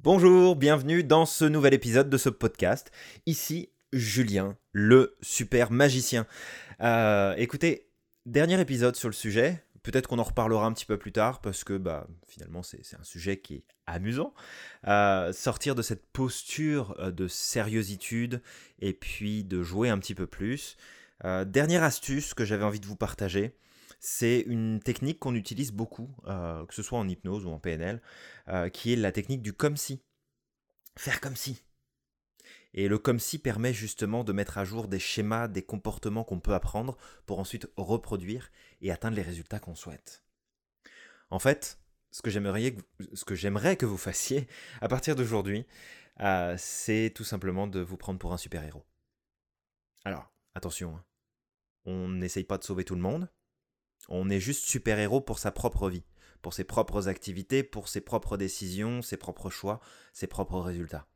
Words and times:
Bonjour, 0.00 0.54
bienvenue 0.54 1.02
dans 1.02 1.26
ce 1.26 1.44
nouvel 1.44 1.74
épisode 1.74 2.08
de 2.08 2.16
ce 2.18 2.28
podcast. 2.28 2.92
Ici 3.26 3.70
Julien, 3.92 4.56
le 4.70 5.16
super 5.22 5.72
magicien. 5.72 6.24
Euh, 6.80 7.34
écoutez, 7.36 7.90
dernier 8.24 8.60
épisode 8.60 8.94
sur 8.94 9.08
le 9.08 9.12
sujet. 9.12 9.60
Peut-être 9.82 10.06
qu'on 10.06 10.20
en 10.20 10.22
reparlera 10.22 10.66
un 10.66 10.72
petit 10.72 10.86
peu 10.86 10.98
plus 10.98 11.10
tard 11.10 11.40
parce 11.40 11.64
que 11.64 11.76
bah, 11.76 12.06
finalement 12.28 12.62
c'est 12.62 12.78
un 12.96 13.02
sujet 13.02 13.38
qui 13.38 13.56
est 13.56 13.64
amusant. 13.86 14.34
Euh, 14.86 15.32
sortir 15.32 15.74
de 15.74 15.82
cette 15.82 16.06
posture 16.12 16.94
euh, 17.00 17.10
de 17.10 17.26
sérieuxitude 17.26 18.40
et 18.78 18.92
puis 18.92 19.42
de 19.42 19.64
jouer 19.64 19.88
un 19.88 19.98
petit 19.98 20.14
peu 20.14 20.28
plus. 20.28 20.76
dernière 21.24 21.82
astuce 21.82 22.34
que 22.34 22.44
j'avais 22.44 22.64
envie 22.64 22.78
de 22.78 22.86
vous 22.86 22.94
partager 22.94 23.52
c'est 23.98 24.40
une 24.40 24.80
technique 24.80 25.18
qu'on 25.18 25.34
utilise 25.34 25.72
beaucoup, 25.72 26.14
euh, 26.26 26.64
que 26.66 26.74
ce 26.74 26.82
soit 26.82 26.98
en 26.98 27.08
hypnose 27.08 27.44
ou 27.44 27.50
en 27.50 27.58
PNL, 27.58 28.00
euh, 28.48 28.68
qui 28.68 28.92
est 28.92 28.96
la 28.96 29.12
technique 29.12 29.42
du 29.42 29.52
comme 29.52 29.76
si. 29.76 30.02
Faire 30.96 31.20
comme 31.20 31.36
si. 31.36 31.64
Et 32.74 32.88
le 32.88 32.98
comme 32.98 33.18
si 33.18 33.38
permet 33.38 33.72
justement 33.72 34.24
de 34.24 34.32
mettre 34.32 34.58
à 34.58 34.64
jour 34.64 34.88
des 34.88 34.98
schémas, 34.98 35.48
des 35.48 35.62
comportements 35.62 36.24
qu'on 36.24 36.40
peut 36.40 36.54
apprendre 36.54 36.96
pour 37.26 37.38
ensuite 37.38 37.68
reproduire 37.76 38.50
et 38.82 38.92
atteindre 38.92 39.16
les 39.16 39.22
résultats 39.22 39.58
qu'on 39.58 39.74
souhaite. 39.74 40.24
En 41.30 41.38
fait, 41.38 41.78
ce 42.10 42.22
que 42.22 42.30
j'aimerais 42.30 43.76
que, 43.76 43.86
vous 43.86 43.98
fassiez 43.98 44.46
à 44.80 44.88
partir 44.88 45.16
d'aujourd'hui, 45.16 45.66
euh, 46.20 46.54
c'est 46.58 47.12
tout 47.14 47.24
simplement 47.24 47.66
de 47.66 47.80
vous 47.80 47.96
prendre 47.96 48.18
pour 48.18 48.32
un 48.32 48.38
super-héros. 48.38 48.84
Alors, 50.04 50.32
attention, 50.54 50.96
hein. 50.96 51.04
on 51.84 52.08
n'essaye 52.08 52.44
pas 52.44 52.58
de 52.58 52.64
sauver 52.64 52.84
tout 52.84 52.94
le 52.94 53.00
monde, 53.00 53.28
on 54.08 54.30
est 54.30 54.40
juste 54.40 54.64
super-héros 54.64 55.20
pour 55.20 55.38
sa 55.38 55.50
propre 55.50 55.88
vie, 55.90 56.04
pour 56.42 56.54
ses 56.54 56.64
propres 56.64 57.08
activités, 57.08 57.62
pour 57.62 57.88
ses 57.88 58.00
propres 58.00 58.36
décisions, 58.36 59.02
ses 59.02 59.16
propres 59.16 59.50
choix, 59.50 59.80
ses 60.12 60.26
propres 60.26 60.60
résultats. 60.60 61.06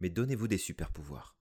Mais 0.00 0.10
donnez-vous 0.10 0.48
des 0.48 0.58
super-pouvoirs. 0.58 1.36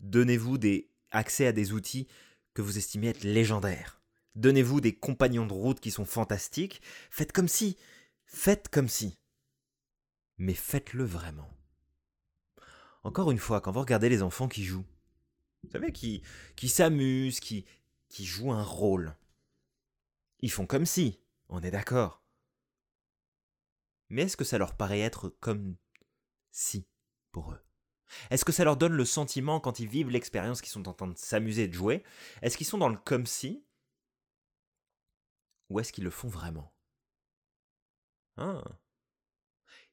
Donnez-vous 0.00 0.58
des 0.58 0.90
accès 1.10 1.46
à 1.46 1.52
des 1.52 1.72
outils 1.72 2.06
que 2.54 2.62
vous 2.62 2.78
estimez 2.78 3.08
être 3.08 3.24
légendaires. 3.24 4.00
Donnez-vous 4.36 4.80
des 4.80 4.94
compagnons 4.94 5.46
de 5.46 5.52
route 5.52 5.80
qui 5.80 5.90
sont 5.90 6.04
fantastiques. 6.04 6.80
Faites 7.10 7.32
comme 7.32 7.48
si. 7.48 7.76
Faites 8.24 8.68
comme 8.68 8.88
si. 8.88 9.18
Mais 10.38 10.54
faites-le 10.54 11.04
vraiment. 11.04 11.50
Encore 13.02 13.30
une 13.30 13.38
fois, 13.38 13.60
quand 13.60 13.72
vous 13.72 13.80
regardez 13.80 14.08
les 14.08 14.22
enfants 14.22 14.48
qui 14.48 14.64
jouent, 14.64 14.86
vous 15.64 15.70
savez, 15.70 15.92
qui, 15.92 16.22
qui 16.56 16.68
s'amusent, 16.68 17.40
qui, 17.40 17.66
qui 18.10 18.26
jouent 18.26 18.52
un 18.52 18.62
rôle. 18.62 19.16
Ils 20.40 20.50
font 20.50 20.66
comme 20.66 20.84
si, 20.84 21.20
on 21.48 21.62
est 21.62 21.70
d'accord. 21.70 22.22
Mais 24.10 24.22
est-ce 24.22 24.36
que 24.36 24.44
ça 24.44 24.58
leur 24.58 24.76
paraît 24.76 25.00
être 25.00 25.28
comme 25.40 25.76
si 26.50 26.86
pour 27.30 27.52
eux? 27.52 27.60
Est-ce 28.30 28.44
que 28.44 28.52
ça 28.52 28.64
leur 28.64 28.76
donne 28.76 28.92
le 28.92 29.04
sentiment 29.04 29.60
quand 29.60 29.78
ils 29.78 29.88
vivent 29.88 30.10
l'expérience 30.10 30.60
qu'ils 30.60 30.72
sont 30.72 30.88
en 30.88 30.94
train 30.94 31.06
de 31.06 31.16
s'amuser 31.16 31.68
de 31.68 31.72
jouer 31.72 32.02
Est-ce 32.42 32.56
qu'ils 32.56 32.66
sont 32.66 32.78
dans 32.78 32.88
le 32.88 32.96
comme 32.96 33.26
si? 33.26 33.64
Ou 35.68 35.78
est-ce 35.78 35.92
qu'ils 35.92 36.04
le 36.04 36.10
font 36.10 36.28
vraiment? 36.28 36.74
Ah 38.36 38.64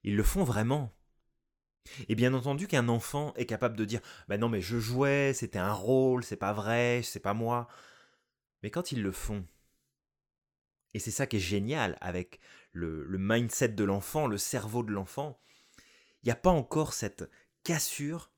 Ils 0.03 0.15
le 0.15 0.23
font 0.23 0.43
vraiment. 0.43 0.91
Et 2.09 2.15
bien 2.15 2.33
entendu 2.33 2.67
qu'un 2.67 2.89
enfant 2.89 3.33
est 3.35 3.45
capable 3.45 3.77
de 3.77 3.85
dire 3.85 4.01
Bah 4.27 4.37
non 4.39 4.49
mais 4.49 4.61
je 4.61 4.79
jouais, 4.79 5.33
c'était 5.35 5.59
un 5.59 5.73
rôle, 5.73 6.23
c'est 6.23 6.35
pas 6.35 6.53
vrai, 6.53 7.01
c'est 7.03 7.19
pas 7.19 7.35
moi. 7.35 7.67
Mais 8.63 8.71
quand 8.71 8.91
ils 8.91 9.01
le 9.01 9.11
font, 9.11 9.47
et 10.93 10.99
c'est 10.99 11.11
ça 11.11 11.27
qui 11.27 11.37
est 11.37 11.39
génial 11.39 11.97
avec 12.01 12.39
le, 12.71 13.05
mindset 13.17 13.69
de 13.69 13.83
l'enfant, 13.83 14.27
le 14.27 14.37
cerveau 14.37 14.83
de 14.83 14.91
l'enfant, 14.91 15.39
il 16.23 16.27
n'y 16.27 16.31
a 16.31 16.35
pas 16.35 16.49
encore 16.49 16.93
cette 16.93 17.29
cassure 17.63 18.31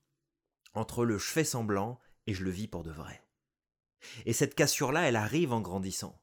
entre 0.74 1.04
le 1.04 1.18
je 1.18 1.30
fais 1.30 1.44
semblant 1.44 1.98
et 2.26 2.34
je 2.34 2.44
le 2.44 2.50
vis 2.50 2.68
pour 2.68 2.82
de 2.82 2.90
vrai. 2.90 3.22
Et 4.26 4.32
cette 4.32 4.54
cassure-là, 4.54 5.08
elle 5.08 5.16
arrive 5.16 5.52
en 5.52 5.60
grandissant. 5.60 6.20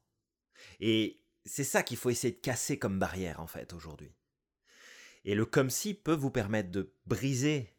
Et 0.80 1.22
c'est 1.44 1.64
ça 1.64 1.82
qu'il 1.82 1.96
faut 1.96 2.10
essayer 2.10 2.32
de 2.32 2.40
casser 2.40 2.78
comme 2.78 2.98
barrière, 2.98 3.40
en 3.40 3.46
fait, 3.46 3.72
aujourd'hui. 3.72 4.14
Et 5.24 5.34
le 5.34 5.46
comme 5.46 5.70
si 5.70 5.94
peut 5.94 6.14
vous 6.14 6.30
permettre 6.30 6.70
de 6.70 6.94
briser 7.06 7.76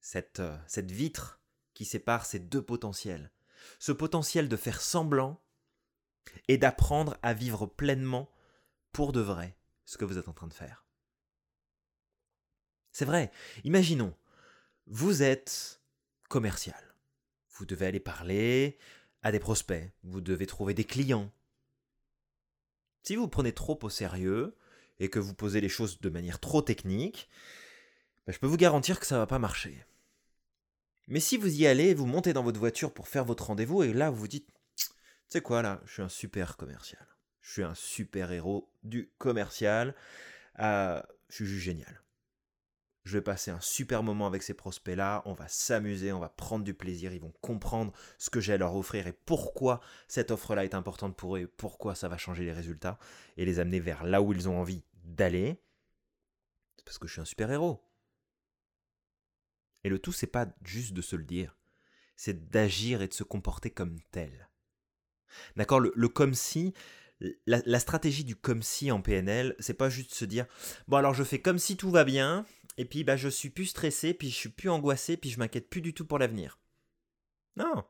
cette, 0.00 0.40
euh, 0.40 0.56
cette 0.66 0.90
vitre 0.90 1.40
qui 1.74 1.84
sépare 1.84 2.26
ces 2.26 2.38
deux 2.38 2.62
potentiels. 2.62 3.32
Ce 3.78 3.92
potentiel 3.92 4.48
de 4.48 4.56
faire 4.56 4.80
semblant 4.80 5.42
et 6.48 6.58
d'apprendre 6.58 7.16
à 7.22 7.34
vivre 7.34 7.66
pleinement 7.66 8.30
pour 8.92 9.12
de 9.12 9.20
vrai 9.20 9.56
ce 9.84 9.96
que 9.96 10.04
vous 10.04 10.18
êtes 10.18 10.28
en 10.28 10.32
train 10.32 10.48
de 10.48 10.54
faire. 10.54 10.84
C'est 12.92 13.04
vrai, 13.04 13.30
imaginons, 13.64 14.14
vous 14.86 15.22
êtes 15.22 15.80
commercial. 16.28 16.94
Vous 17.50 17.64
devez 17.64 17.86
aller 17.86 18.00
parler 18.00 18.78
à 19.22 19.32
des 19.32 19.38
prospects, 19.38 19.92
vous 20.02 20.20
devez 20.20 20.46
trouver 20.46 20.74
des 20.74 20.84
clients. 20.84 21.32
Si 23.02 23.16
vous 23.16 23.28
prenez 23.28 23.52
trop 23.52 23.78
au 23.82 23.88
sérieux 23.88 24.56
et 24.98 25.10
que 25.10 25.18
vous 25.18 25.34
posez 25.34 25.60
les 25.60 25.68
choses 25.68 26.00
de 26.00 26.08
manière 26.08 26.40
trop 26.40 26.62
technique, 26.62 27.28
ben, 28.26 28.32
je 28.32 28.38
peux 28.38 28.46
vous 28.46 28.56
garantir 28.56 29.00
que 29.00 29.06
ça 29.06 29.14
ne 29.14 29.20
va 29.20 29.26
pas 29.26 29.38
marcher. 29.38 29.84
Mais 31.06 31.20
si 31.20 31.36
vous 31.36 31.60
y 31.60 31.66
allez, 31.66 31.94
vous 31.94 32.06
montez 32.06 32.32
dans 32.32 32.42
votre 32.42 32.60
voiture 32.60 32.92
pour 32.92 33.08
faire 33.08 33.24
votre 33.24 33.46
rendez-vous 33.46 33.82
et 33.82 33.92
là 33.92 34.10
vous 34.10 34.18
vous 34.18 34.28
dites 34.28 34.48
sais 35.28 35.40
quoi 35.40 35.62
là 35.62 35.80
Je 35.84 35.92
suis 35.92 36.02
un 36.02 36.08
super 36.08 36.56
commercial. 36.56 37.06
Je 37.40 37.52
suis 37.52 37.62
un 37.62 37.74
super 37.74 38.32
héros 38.32 38.72
du 38.82 39.10
commercial. 39.18 39.94
Euh, 40.58 41.00
je 41.28 41.36
suis 41.36 41.46
juste 41.46 41.64
génial. 41.64 42.02
Je 43.04 43.16
vais 43.16 43.22
passer 43.22 43.50
un 43.50 43.60
super 43.60 44.02
moment 44.02 44.26
avec 44.26 44.42
ces 44.42 44.52
prospects-là, 44.52 45.22
on 45.24 45.32
va 45.32 45.48
s'amuser, 45.48 46.12
on 46.12 46.18
va 46.18 46.28
prendre 46.28 46.62
du 46.62 46.74
plaisir, 46.74 47.14
ils 47.14 47.22
vont 47.22 47.32
comprendre 47.40 47.92
ce 48.18 48.28
que 48.28 48.38
j'ai 48.38 48.52
à 48.52 48.58
leur 48.58 48.76
offrir 48.76 49.06
et 49.06 49.14
pourquoi 49.14 49.80
cette 50.08 50.30
offre-là 50.30 50.64
est 50.64 50.74
importante 50.74 51.16
pour 51.16 51.38
eux 51.38 51.46
pourquoi 51.46 51.94
ça 51.94 52.08
va 52.08 52.18
changer 52.18 52.44
les 52.44 52.52
résultats 52.52 52.98
et 53.38 53.46
les 53.46 53.60
amener 53.60 53.80
vers 53.80 54.04
là 54.04 54.20
où 54.20 54.34
ils 54.34 54.46
ont 54.46 54.60
envie 54.60 54.84
d'aller. 55.04 55.58
C'est 56.76 56.84
parce 56.84 56.98
que 56.98 57.06
je 57.06 57.12
suis 57.12 57.22
un 57.22 57.24
super 57.24 57.50
héros. 57.50 57.82
Et 59.84 59.88
le 59.88 59.98
tout, 59.98 60.12
c'est 60.12 60.26
pas 60.26 60.46
juste 60.62 60.92
de 60.92 61.00
se 61.00 61.16
le 61.16 61.24
dire, 61.24 61.56
c'est 62.14 62.50
d'agir 62.50 63.00
et 63.00 63.08
de 63.08 63.14
se 63.14 63.24
comporter 63.24 63.70
comme 63.70 63.98
tel. 64.10 64.47
D'accord 65.56 65.80
le, 65.80 66.08
comme 66.08 66.34
si, 66.34 66.74
la, 67.46 67.80
stratégie 67.80 68.24
du 68.24 68.36
comme 68.36 68.62
si 68.62 68.90
en 68.90 69.00
PNL, 69.00 69.54
c'est 69.58 69.74
pas 69.74 69.90
juste 69.90 70.14
se 70.14 70.24
dire 70.24 70.46
bon 70.86 70.98
alors 70.98 71.14
je 71.14 71.24
fais 71.24 71.40
comme 71.40 71.58
si 71.58 71.76
tout 71.76 71.90
va 71.90 72.04
bien 72.04 72.46
et 72.76 72.84
puis 72.84 73.04
bah 73.04 73.16
je 73.16 73.28
suis 73.28 73.50
plus 73.50 73.66
stressé, 73.66 74.14
puis 74.14 74.30
je 74.30 74.36
suis 74.36 74.48
plus 74.48 74.70
angoissé, 74.70 75.16
puis 75.16 75.30
je 75.30 75.38
m'inquiète 75.38 75.68
plus 75.68 75.80
du 75.80 75.94
tout 75.94 76.06
pour 76.06 76.18
l'avenir. 76.18 76.58
Non. 77.56 77.84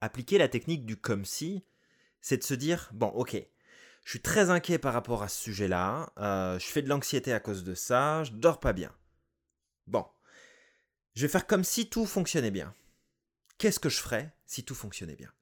Appliquer 0.00 0.38
la 0.38 0.48
technique 0.48 0.86
du 0.86 0.96
comme 0.96 1.24
si, 1.24 1.64
c'est 2.20 2.38
de 2.38 2.44
se 2.44 2.54
dire 2.54 2.90
bon 2.92 3.08
ok, 3.08 3.36
je 4.04 4.10
suis 4.10 4.22
très 4.22 4.50
inquiet 4.50 4.78
par 4.78 4.94
rapport 4.94 5.22
à 5.22 5.28
ce 5.28 5.42
sujet-là, 5.42 6.12
euh, 6.18 6.58
je 6.58 6.66
fais 6.66 6.82
de 6.82 6.88
l'anxiété 6.88 7.32
à 7.32 7.40
cause 7.40 7.64
de 7.64 7.74
ça, 7.74 8.24
je 8.24 8.32
dors 8.32 8.60
pas 8.60 8.72
bien. 8.72 8.94
Bon, 9.86 10.06
je 11.14 11.22
vais 11.22 11.28
faire 11.28 11.46
comme 11.46 11.64
si 11.64 11.88
tout 11.88 12.06
fonctionnait 12.06 12.50
bien. 12.50 12.74
Qu'est-ce 13.58 13.80
que 13.80 13.88
je 13.88 13.98
ferais 13.98 14.34
si 14.46 14.64
tout 14.64 14.74
fonctionnait 14.74 15.16
bien? 15.16 15.32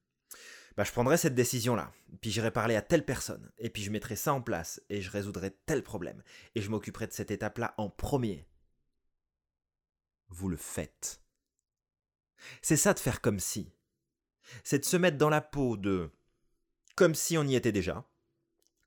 Bah, 0.76 0.84
je 0.84 0.92
prendrais 0.92 1.16
cette 1.16 1.34
décision-là, 1.34 1.92
puis 2.20 2.30
j'irai 2.30 2.50
parler 2.50 2.76
à 2.76 2.82
telle 2.82 3.04
personne, 3.04 3.50
et 3.58 3.70
puis 3.70 3.82
je 3.82 3.90
mettrai 3.90 4.16
ça 4.16 4.32
en 4.32 4.40
place, 4.40 4.80
et 4.88 5.00
je 5.02 5.10
résoudrai 5.10 5.50
tel 5.66 5.82
problème, 5.82 6.22
et 6.54 6.62
je 6.62 6.70
m'occuperai 6.70 7.06
de 7.06 7.12
cette 7.12 7.30
étape-là 7.30 7.74
en 7.76 7.90
premier. 7.90 8.46
Vous 10.28 10.48
le 10.48 10.56
faites. 10.56 11.22
C'est 12.62 12.76
ça 12.76 12.94
de 12.94 12.98
faire 12.98 13.20
comme 13.20 13.40
si. 13.40 13.72
C'est 14.64 14.78
de 14.80 14.84
se 14.84 14.96
mettre 14.96 15.18
dans 15.18 15.28
la 15.28 15.40
peau 15.40 15.76
de 15.76 16.10
comme 16.96 17.14
si 17.14 17.38
on 17.38 17.44
y 17.44 17.54
était 17.54 17.72
déjà, 17.72 18.06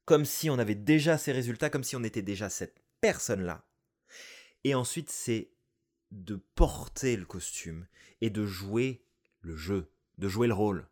comme 0.05 0.25
si 0.25 0.49
on 0.49 0.59
avait 0.59 0.75
déjà 0.75 1.17
ces 1.17 1.31
résultats, 1.31 1.69
comme 1.69 1.83
si 1.83 1.95
on 1.95 2.03
était 2.03 2.21
déjà 2.21 2.49
cette 2.49 2.81
personne-là. 3.01 3.65
Et 4.63 4.75
ensuite, 4.75 5.09
c'est 5.09 5.51
de 6.11 6.35
porter 6.55 7.17
le 7.17 7.25
costume 7.25 7.87
et 8.21 8.29
de 8.29 8.45
jouer 8.45 9.05
le 9.41 9.55
jeu, 9.55 9.91
de 10.17 10.27
jouer 10.27 10.47
le 10.47 10.53
rôle. 10.53 10.87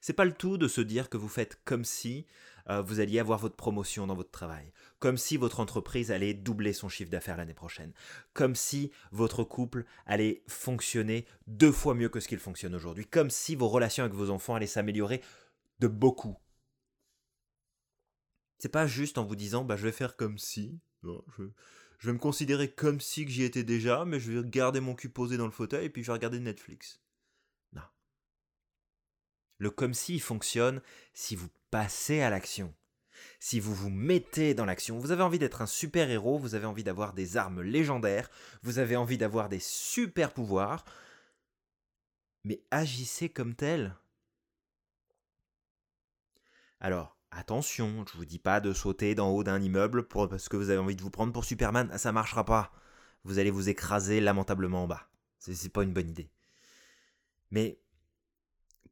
C'est 0.00 0.12
pas 0.12 0.24
le 0.24 0.32
tout 0.32 0.58
de 0.58 0.68
se 0.68 0.80
dire 0.80 1.08
que 1.08 1.16
vous 1.16 1.28
faites 1.28 1.60
comme 1.64 1.84
si 1.84 2.26
euh, 2.68 2.82
vous 2.82 3.00
alliez 3.00 3.18
avoir 3.18 3.38
votre 3.38 3.56
promotion 3.56 4.06
dans 4.06 4.14
votre 4.14 4.30
travail, 4.30 4.72
comme 4.98 5.16
si 5.16 5.36
votre 5.36 5.60
entreprise 5.60 6.12
allait 6.12 6.34
doubler 6.34 6.72
son 6.72 6.88
chiffre 6.88 7.10
d'affaires 7.10 7.36
l'année 7.36 7.54
prochaine, 7.54 7.92
comme 8.34 8.54
si 8.54 8.92
votre 9.10 9.44
couple 9.44 9.84
allait 10.06 10.42
fonctionner 10.46 11.26
deux 11.46 11.72
fois 11.72 11.94
mieux 11.94 12.08
que 12.08 12.20
ce 12.20 12.28
qu'il 12.28 12.38
fonctionne 12.38 12.74
aujourd'hui, 12.74 13.06
comme 13.06 13.30
si 13.30 13.56
vos 13.56 13.68
relations 13.68 14.04
avec 14.04 14.16
vos 14.16 14.30
enfants 14.30 14.54
allaient 14.54 14.66
s'améliorer 14.66 15.22
de 15.80 15.88
beaucoup. 15.88 16.36
C'est 18.58 18.68
pas 18.68 18.86
juste 18.86 19.18
en 19.18 19.24
vous 19.24 19.34
disant 19.36 19.64
bah 19.64 19.76
je 19.76 19.82
vais 19.82 19.92
faire 19.92 20.16
comme 20.16 20.38
si, 20.38 20.78
je, 21.02 21.10
je 21.98 22.06
vais 22.06 22.12
me 22.12 22.18
considérer 22.18 22.70
comme 22.70 23.00
si 23.00 23.24
que 23.24 23.30
j'y 23.32 23.42
étais 23.42 23.64
déjà, 23.64 24.04
mais 24.04 24.20
je 24.20 24.30
vais 24.30 24.48
garder 24.48 24.80
mon 24.80 24.94
cul 24.94 25.08
posé 25.08 25.36
dans 25.36 25.46
le 25.46 25.52
fauteuil 25.52 25.86
et 25.86 25.90
puis 25.90 26.02
je 26.02 26.08
vais 26.08 26.12
regarder 26.12 26.38
Netflix. 26.38 27.00
Le 29.62 29.70
comme 29.70 29.94
si 29.94 30.18
fonctionne 30.18 30.82
si 31.14 31.36
vous 31.36 31.48
passez 31.70 32.20
à 32.20 32.30
l'action. 32.30 32.74
si 33.38 33.60
vous 33.60 33.72
vous 33.72 33.90
mettez 33.90 34.54
dans 34.54 34.64
l'action, 34.64 34.98
vous 34.98 35.12
avez 35.12 35.22
envie 35.22 35.38
d'être 35.38 35.62
un 35.62 35.66
super-héros, 35.66 36.36
vous 36.36 36.56
avez 36.56 36.66
envie 36.66 36.82
d'avoir 36.82 37.12
des 37.12 37.36
armes 37.36 37.62
légendaires, 37.62 38.28
vous 38.64 38.80
avez 38.80 38.96
envie 38.96 39.18
d'avoir 39.18 39.48
des 39.48 39.60
super 39.60 40.34
pouvoirs, 40.34 40.84
mais 42.42 42.64
agissez 42.72 43.28
comme 43.28 43.54
tel. 43.54 43.94
Alors, 46.80 47.16
attention, 47.30 48.04
je 48.10 48.18
vous 48.18 48.24
dis 48.24 48.40
pas 48.40 48.60
de 48.60 48.72
sauter 48.72 49.14
d'en 49.14 49.30
haut 49.30 49.44
d'un 49.44 49.62
immeuble 49.62 50.08
parce 50.08 50.48
que 50.48 50.56
vous 50.56 50.70
avez 50.70 50.80
envie 50.80 50.96
de 50.96 51.02
vous 51.02 51.10
prendre 51.10 51.32
pour 51.32 51.44
Superman, 51.44 51.96
ça 51.98 52.10
marchera 52.10 52.44
pas. 52.44 52.72
Vous 53.22 53.38
allez 53.38 53.52
vous 53.52 53.68
écraser 53.68 54.20
lamentablement 54.20 54.82
en 54.82 54.88
bas. 54.88 55.08
C'est 55.38 55.72
pas 55.72 55.84
une 55.84 55.92
bonne 55.92 56.10
idée. 56.10 56.32
Mais 57.52 57.81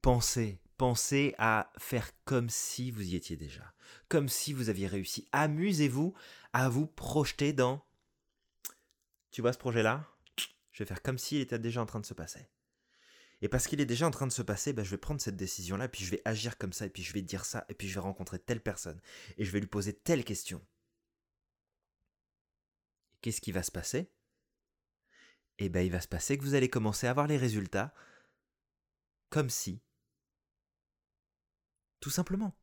pensez, 0.03 0.61
pensez 0.77 1.35
à 1.39 1.73
faire 1.79 2.11
comme 2.25 2.49
si 2.49 2.91
vous 2.91 3.03
y 3.03 3.17
étiez 3.17 3.37
déjà, 3.37 3.75
comme 4.09 4.29
si 4.29 4.53
vous 4.53 4.69
aviez 4.69 4.87
réussi. 4.87 5.29
Amusez-vous 5.33 6.15
à 6.53 6.69
vous 6.69 6.87
projeter 6.87 7.53
dans... 7.53 7.85
Tu 9.31 9.43
vois 9.43 9.53
ce 9.53 9.59
projet-là? 9.59 10.07
Je 10.71 10.83
vais 10.83 10.89
faire 10.89 11.03
comme 11.03 11.19
s'il 11.19 11.41
était 11.41 11.59
déjà 11.59 11.83
en 11.83 11.87
train 11.87 12.01
de 12.01 12.07
se 12.07 12.15
passer. 12.15 12.49
Et 13.43 13.49
parce 13.49 13.67
qu'il 13.67 13.81
est 13.81 13.87
déjà 13.87 14.07
en 14.07 14.11
train 14.11 14.27
de 14.27 14.33
se 14.33 14.43
passer, 14.43 14.73
bah, 14.73 14.85
je 14.85 14.91
vais 14.91 14.99
prendre 14.99 15.21
cette 15.21 15.37
décision-là, 15.37 15.89
puis 15.89 16.05
je 16.05 16.11
vais 16.11 16.23
agir 16.25 16.59
comme 16.59 16.73
ça, 16.73 16.87
et 16.87 16.91
puis 16.91 17.03
je 17.03 17.13
vais 17.13 17.23
dire 17.23 17.45
ça, 17.45 17.65
et 17.69 17.75
puis 17.75 17.89
je 17.89 17.95
vais 17.95 18.01
rencontrer 18.01 18.39
telle 18.39 18.63
personne, 18.63 19.01
et 19.39 19.45
je 19.45 19.51
vais 19.51 19.61
lui 19.61 19.67
poser 19.67 19.95
telle 19.95 20.25
question. 20.25 20.65
Qu'est-ce 23.23 23.41
qui 23.41 23.53
va 23.53 23.63
se 23.63 23.71
passer? 23.71 24.11
Eh 25.59 25.69
bien, 25.69 25.83
il 25.83 25.93
va 25.93 26.01
se 26.01 26.09
passer 26.09 26.39
que 26.39 26.43
vous 26.43 26.55
allez 26.55 26.71
commencer 26.71 27.07
à 27.07 27.11
avoir 27.11 27.27
les 27.27 27.37
résultats 27.37 27.95
comme 29.31 29.51
si. 29.51 29.83
Tout 32.01 32.11
simplement. 32.11 32.55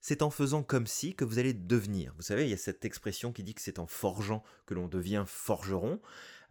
C'est 0.00 0.22
en 0.22 0.30
faisant 0.30 0.62
comme 0.62 0.86
si 0.86 1.16
que 1.16 1.24
vous 1.24 1.38
allez 1.38 1.52
devenir. 1.52 2.14
Vous 2.14 2.22
savez, 2.22 2.44
il 2.44 2.50
y 2.50 2.54
a 2.54 2.58
cette 2.58 2.84
expression 2.84 3.32
qui 3.32 3.42
dit 3.42 3.54
que 3.54 3.60
c'est 3.60 3.80
en 3.80 3.88
forgeant 3.88 4.44
que 4.64 4.74
l'on 4.74 4.86
devient 4.86 5.24
forgeron. 5.26 6.00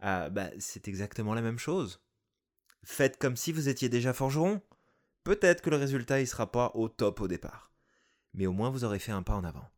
Ah, 0.00 0.28
bah, 0.28 0.50
c'est 0.58 0.88
exactement 0.88 1.34
la 1.34 1.40
même 1.40 1.58
chose. 1.58 2.02
Faites 2.84 3.18
comme 3.18 3.36
si 3.36 3.52
vous 3.52 3.68
étiez 3.68 3.88
déjà 3.88 4.12
forgeron. 4.12 4.60
Peut-être 5.24 5.62
que 5.62 5.70
le 5.70 5.76
résultat 5.76 6.20
ne 6.20 6.24
sera 6.26 6.52
pas 6.52 6.70
au 6.74 6.88
top 6.88 7.20
au 7.20 7.28
départ. 7.28 7.72
Mais 8.34 8.46
au 8.46 8.52
moins 8.52 8.70
vous 8.70 8.84
aurez 8.84 8.98
fait 8.98 9.12
un 9.12 9.22
pas 9.22 9.34
en 9.34 9.44
avant. 9.44 9.68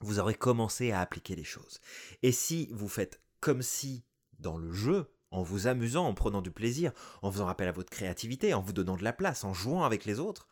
Vous 0.00 0.20
aurez 0.20 0.34
commencé 0.34 0.92
à 0.92 1.00
appliquer 1.00 1.34
les 1.34 1.44
choses. 1.44 1.80
Et 2.22 2.30
si 2.30 2.68
vous 2.70 2.88
faites 2.88 3.20
comme 3.40 3.62
si 3.62 4.04
dans 4.38 4.56
le 4.56 4.72
jeu, 4.72 5.10
en 5.30 5.42
vous 5.42 5.66
amusant, 5.66 6.06
en 6.06 6.14
prenant 6.14 6.42
du 6.42 6.50
plaisir, 6.50 6.92
en 7.22 7.30
faisant 7.30 7.48
appel 7.48 7.68
à 7.68 7.72
votre 7.72 7.90
créativité, 7.90 8.54
en 8.54 8.62
vous 8.62 8.72
donnant 8.72 8.96
de 8.96 9.04
la 9.04 9.12
place, 9.12 9.44
en 9.44 9.52
jouant 9.52 9.84
avec 9.84 10.04
les 10.04 10.20
autres, 10.20 10.48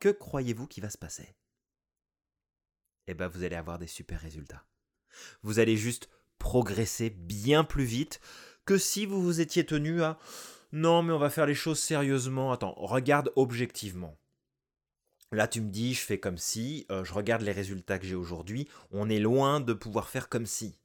que 0.00 0.08
croyez-vous 0.08 0.66
qui 0.66 0.80
va 0.80 0.90
se 0.90 0.98
passer? 0.98 1.34
Eh 3.06 3.14
bien, 3.14 3.28
vous 3.28 3.42
allez 3.42 3.56
avoir 3.56 3.78
des 3.78 3.86
super 3.86 4.20
résultats. 4.20 4.64
Vous 5.42 5.58
allez 5.58 5.76
juste 5.76 6.08
progresser 6.38 7.10
bien 7.10 7.64
plus 7.64 7.84
vite 7.84 8.20
que 8.64 8.78
si 8.78 9.06
vous 9.06 9.22
vous 9.22 9.40
étiez 9.40 9.64
tenu 9.66 10.02
à 10.02 10.18
non, 10.72 11.04
mais 11.04 11.12
on 11.12 11.18
va 11.18 11.30
faire 11.30 11.46
les 11.46 11.54
choses 11.54 11.78
sérieusement. 11.78 12.50
Attends, 12.50 12.74
regarde 12.76 13.30
objectivement. 13.36 14.18
Là, 15.30 15.46
tu 15.46 15.60
me 15.60 15.70
dis, 15.70 15.94
je 15.94 16.00
fais 16.00 16.18
comme 16.18 16.38
si, 16.38 16.84
euh, 16.90 17.04
je 17.04 17.12
regarde 17.12 17.42
les 17.42 17.52
résultats 17.52 17.98
que 17.98 18.06
j'ai 18.06 18.14
aujourd'hui, 18.16 18.68
on 18.90 19.08
est 19.08 19.20
loin 19.20 19.60
de 19.60 19.72
pouvoir 19.72 20.08
faire 20.08 20.28
comme 20.28 20.46
si. 20.46 20.76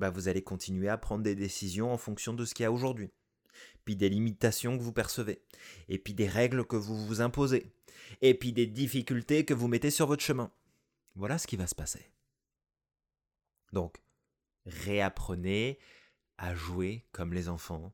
Bah, 0.00 0.08
vous 0.08 0.28
allez 0.28 0.42
continuer 0.42 0.88
à 0.88 0.96
prendre 0.96 1.22
des 1.22 1.34
décisions 1.34 1.92
en 1.92 1.98
fonction 1.98 2.32
de 2.32 2.46
ce 2.46 2.54
qu'il 2.54 2.62
y 2.62 2.66
a 2.66 2.72
aujourd'hui. 2.72 3.10
Puis 3.84 3.96
des 3.96 4.08
limitations 4.08 4.78
que 4.78 4.82
vous 4.82 4.94
percevez. 4.94 5.42
Et 5.90 5.98
puis 5.98 6.14
des 6.14 6.26
règles 6.26 6.64
que 6.64 6.76
vous 6.76 7.06
vous 7.06 7.20
imposez. 7.20 7.70
Et 8.22 8.32
puis 8.32 8.54
des 8.54 8.66
difficultés 8.66 9.44
que 9.44 9.52
vous 9.52 9.68
mettez 9.68 9.90
sur 9.90 10.06
votre 10.06 10.22
chemin. 10.22 10.50
Voilà 11.16 11.36
ce 11.36 11.46
qui 11.46 11.56
va 11.56 11.66
se 11.66 11.74
passer. 11.74 12.10
Donc, 13.74 14.02
réapprenez 14.64 15.78
à 16.38 16.54
jouer 16.54 17.04
comme 17.12 17.34
les 17.34 17.50
enfants. 17.50 17.92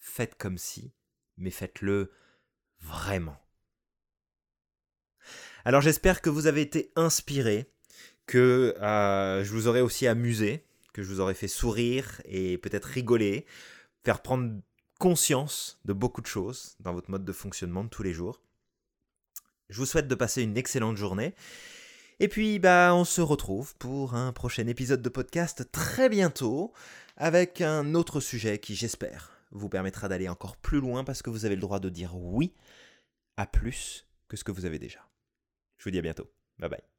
Faites 0.00 0.34
comme 0.34 0.58
si, 0.58 0.92
mais 1.36 1.52
faites-le 1.52 2.10
vraiment. 2.80 3.40
Alors 5.64 5.82
j'espère 5.82 6.20
que 6.20 6.30
vous 6.30 6.48
avez 6.48 6.62
été 6.62 6.90
inspiré, 6.96 7.72
que 8.26 8.74
euh, 8.80 9.44
je 9.44 9.52
vous 9.52 9.68
aurai 9.68 9.82
aussi 9.82 10.08
amusé, 10.08 10.67
que 10.98 11.04
je 11.04 11.12
vous 11.12 11.20
aurai 11.20 11.34
fait 11.34 11.46
sourire 11.46 12.20
et 12.24 12.58
peut-être 12.58 12.86
rigoler, 12.86 13.46
faire 14.04 14.20
prendre 14.20 14.60
conscience 14.98 15.78
de 15.84 15.92
beaucoup 15.92 16.20
de 16.20 16.26
choses 16.26 16.74
dans 16.80 16.92
votre 16.92 17.08
mode 17.08 17.24
de 17.24 17.32
fonctionnement 17.32 17.84
de 17.84 17.88
tous 17.88 18.02
les 18.02 18.12
jours. 18.12 18.42
Je 19.68 19.78
vous 19.78 19.86
souhaite 19.86 20.08
de 20.08 20.14
passer 20.16 20.42
une 20.42 20.56
excellente 20.56 20.96
journée. 20.96 21.36
Et 22.18 22.26
puis, 22.26 22.58
bah, 22.58 22.96
on 22.96 23.04
se 23.04 23.20
retrouve 23.20 23.76
pour 23.76 24.16
un 24.16 24.32
prochain 24.32 24.66
épisode 24.66 25.00
de 25.00 25.08
podcast 25.08 25.70
très 25.70 26.08
bientôt 26.08 26.72
avec 27.16 27.60
un 27.60 27.94
autre 27.94 28.18
sujet 28.18 28.58
qui, 28.58 28.74
j'espère, 28.74 29.38
vous 29.52 29.68
permettra 29.68 30.08
d'aller 30.08 30.28
encore 30.28 30.56
plus 30.56 30.80
loin 30.80 31.04
parce 31.04 31.22
que 31.22 31.30
vous 31.30 31.44
avez 31.44 31.54
le 31.54 31.60
droit 31.60 31.78
de 31.78 31.90
dire 31.90 32.16
oui 32.16 32.56
à 33.36 33.46
plus 33.46 34.04
que 34.26 34.36
ce 34.36 34.42
que 34.42 34.50
vous 34.50 34.64
avez 34.64 34.80
déjà. 34.80 35.08
Je 35.76 35.84
vous 35.84 35.92
dis 35.92 35.98
à 35.98 36.02
bientôt. 36.02 36.28
Bye 36.58 36.70
bye. 36.70 36.97